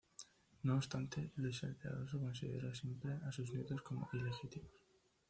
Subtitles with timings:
[0.63, 4.71] No obstante, Luis "el Piadoso", consideró siempre a sus nietos como ilegítimos.